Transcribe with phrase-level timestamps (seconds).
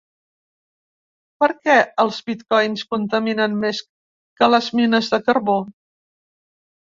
[1.43, 3.83] Per què els bitcoins contaminen més
[4.41, 5.59] que les mines de carbó?